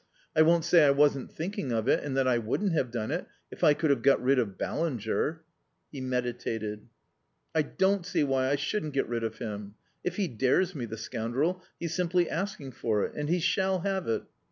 [0.35, 3.27] I won't say I wasn't thinking of it, and that I wouldn't have done it,
[3.51, 5.43] if I could have got rid of Ballinger...."
[5.91, 6.87] He meditated.
[7.53, 9.75] "I don't see why I shouldn't get rid of him.
[10.03, 13.13] If he dares me, the scoundrel, he's simply asking for it.
[13.15, 14.23] And he shall have it."